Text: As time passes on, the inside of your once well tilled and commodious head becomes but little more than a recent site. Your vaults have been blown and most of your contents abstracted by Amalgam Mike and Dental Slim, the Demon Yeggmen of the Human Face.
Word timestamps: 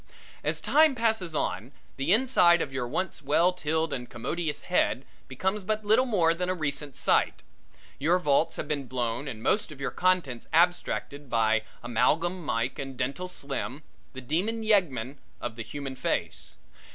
As 0.43 0.61
time 0.61 0.95
passes 0.95 1.35
on, 1.35 1.73
the 1.95 2.11
inside 2.11 2.59
of 2.59 2.73
your 2.73 2.87
once 2.87 3.21
well 3.21 3.53
tilled 3.53 3.93
and 3.93 4.09
commodious 4.09 4.61
head 4.61 5.05
becomes 5.27 5.63
but 5.63 5.85
little 5.85 6.07
more 6.07 6.33
than 6.33 6.49
a 6.49 6.55
recent 6.55 6.95
site. 6.95 7.43
Your 7.99 8.17
vaults 8.17 8.55
have 8.55 8.67
been 8.67 8.87
blown 8.87 9.27
and 9.27 9.43
most 9.43 9.71
of 9.71 9.79
your 9.79 9.91
contents 9.91 10.47
abstracted 10.51 11.29
by 11.29 11.61
Amalgam 11.83 12.43
Mike 12.43 12.79
and 12.79 12.97
Dental 12.97 13.27
Slim, 13.27 13.83
the 14.13 14.21
Demon 14.21 14.63
Yeggmen 14.63 15.19
of 15.39 15.55
the 15.55 15.61
Human 15.63 15.95
Face. 15.95 16.55